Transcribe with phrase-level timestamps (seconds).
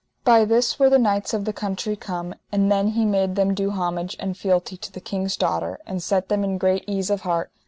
[0.23, 3.69] By this were the knights of the country come, and then he made them do
[3.69, 7.51] homage and fealty to the king's daughter, and set them in great ease of heart.